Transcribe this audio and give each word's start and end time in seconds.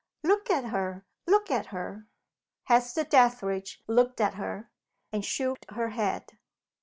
Look 0.23 0.49
at 0.49 0.65
her! 0.65 1.05
look 1.27 1.51
at 1.51 1.67
her!" 1.67 2.07
Hester 2.63 3.03
Dethridge 3.03 3.83
looked 3.85 4.19
at 4.19 4.33
her, 4.33 4.71
and 5.13 5.23
shook 5.23 5.59
her 5.69 5.89
head. 5.89 6.39